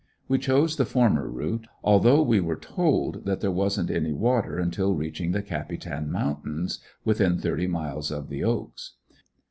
[0.27, 4.95] We chose the former route, although we were told that there wasn't any water until
[4.95, 8.93] reaching the Capitan mountains within thirty miles of the "Oaks."